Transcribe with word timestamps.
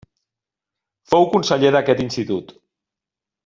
Fou 1.11 1.29
conseller 1.35 1.71
d'aquest 1.77 2.03
institut. 2.07 2.59